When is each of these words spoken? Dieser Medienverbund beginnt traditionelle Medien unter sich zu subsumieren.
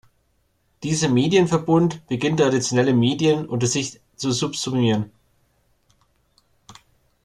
Dieser 0.81 1.09
Medienverbund 1.09 2.07
beginnt 2.07 2.39
traditionelle 2.39 2.91
Medien 2.91 3.45
unter 3.47 3.67
sich 3.67 4.01
zu 4.15 4.31
subsumieren. 4.31 5.11